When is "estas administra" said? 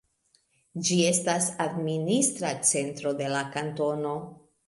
1.09-2.53